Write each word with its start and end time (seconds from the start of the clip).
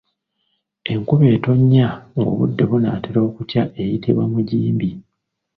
Enkuba 0.91 1.25
etonnya 1.35 1.87
ng’obudde 2.17 2.63
bunaatera 2.69 3.19
okukya 3.27 3.63
eyitibwa 3.81 4.23
mujimbi. 4.33 4.89